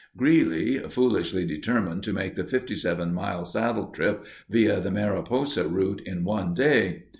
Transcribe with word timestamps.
Greeley, 0.17 0.79
foolishly, 0.89 1.45
determined 1.45 2.01
to 2.01 2.11
make 2.11 2.33
the 2.33 2.43
57 2.43 3.13
mile 3.13 3.43
saddle 3.43 3.91
trip 3.91 4.25
via 4.49 4.79
the 4.79 4.89
Mariposa 4.89 5.67
route 5.67 6.01
in 6.07 6.23
one 6.23 6.55
day. 6.55 7.03